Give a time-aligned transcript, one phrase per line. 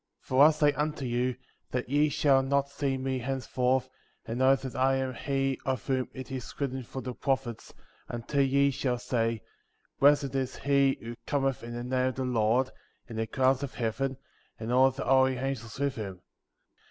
[0.27, 0.27] 1.
[0.27, 1.35] For I say unto you,
[1.69, 3.87] that ye shall not see me henceforth
[4.25, 7.71] and know that I am he of whom it is written by the prophets,
[8.09, 9.43] until ye shall say:
[9.99, 12.71] Blessed is he who cometh in the name of the Lord,
[13.07, 14.17] in the clouds of heaven,
[14.59, 16.21] and all the holy angels with him.